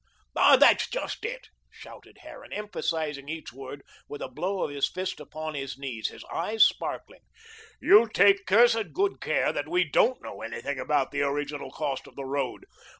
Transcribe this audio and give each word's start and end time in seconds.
"Ah, 0.35 0.55
that's 0.57 0.89
just 0.89 1.23
it," 1.25 1.49
shouted 1.69 2.17
Harran, 2.21 2.51
emphasising 2.51 3.29
each 3.29 3.53
word 3.53 3.83
with 4.09 4.23
a 4.23 4.27
blow 4.27 4.63
of 4.63 4.71
his 4.71 4.89
fist 4.89 5.19
upon 5.19 5.53
his 5.53 5.77
knee, 5.77 6.01
his 6.03 6.23
eyes 6.33 6.63
sparkling, 6.65 7.21
"you 7.79 8.09
take 8.11 8.47
cursed 8.47 8.93
good 8.93 9.21
care 9.21 9.53
that 9.53 9.69
we 9.69 9.83
don't 9.83 10.19
know 10.23 10.41
anything 10.41 10.79
about 10.79 11.11
the 11.11 11.21
original 11.21 11.69
cost 11.69 12.07
of 12.07 12.15
the 12.15 12.25
road. 12.25 12.65